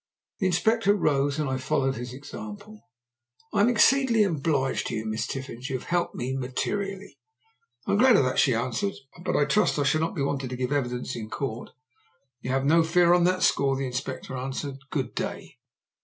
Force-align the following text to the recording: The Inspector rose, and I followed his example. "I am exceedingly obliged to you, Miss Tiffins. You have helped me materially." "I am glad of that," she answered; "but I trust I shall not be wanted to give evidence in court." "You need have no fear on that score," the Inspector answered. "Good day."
The 0.39 0.47
Inspector 0.47 0.91
rose, 0.95 1.37
and 1.37 1.47
I 1.47 1.57
followed 1.57 1.93
his 1.93 2.11
example. 2.11 2.89
"I 3.53 3.61
am 3.61 3.69
exceedingly 3.69 4.23
obliged 4.23 4.87
to 4.87 4.95
you, 4.95 5.05
Miss 5.05 5.27
Tiffins. 5.27 5.69
You 5.69 5.77
have 5.77 5.89
helped 5.89 6.15
me 6.15 6.35
materially." 6.35 7.19
"I 7.85 7.91
am 7.91 7.99
glad 7.99 8.15
of 8.15 8.23
that," 8.25 8.39
she 8.39 8.55
answered; 8.55 8.95
"but 9.23 9.35
I 9.35 9.45
trust 9.45 9.77
I 9.77 9.83
shall 9.83 10.01
not 10.01 10.15
be 10.15 10.23
wanted 10.23 10.49
to 10.49 10.55
give 10.57 10.71
evidence 10.71 11.15
in 11.15 11.29
court." 11.29 11.69
"You 12.41 12.49
need 12.49 12.53
have 12.55 12.65
no 12.65 12.81
fear 12.81 13.13
on 13.13 13.25
that 13.25 13.43
score," 13.43 13.77
the 13.77 13.85
Inspector 13.85 14.35
answered. 14.35 14.79
"Good 14.89 15.13
day." 15.13 15.59